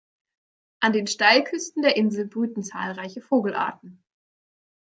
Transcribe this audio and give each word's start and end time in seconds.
An 0.79 0.93
den 0.93 1.05
Steilküsten 1.05 1.83
der 1.83 1.95
Insel 1.95 2.25
brüten 2.25 2.63
zahlreiche 2.63 3.21
Vogelarten. 3.21 4.03